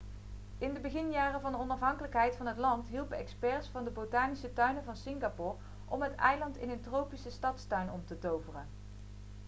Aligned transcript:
in 0.57 0.73
de 0.73 0.79
beginjaren 0.79 1.41
van 1.41 1.51
de 1.51 1.57
onafhankelijkheid 1.57 2.35
van 2.35 2.45
het 2.45 2.57
land 2.57 2.87
hielpen 2.87 3.17
experts 3.17 3.67
van 3.67 3.83
de 3.83 3.89
botanische 3.89 4.53
tuinen 4.53 4.83
van 4.83 4.95
singapore 4.95 5.55
om 5.85 6.01
het 6.01 6.15
eiland 6.15 6.57
in 6.57 6.69
een 6.69 6.81
tropische 6.81 7.31
stadstuin 7.31 7.91
om 7.91 8.03
te 8.05 8.19
toveren 8.19 8.67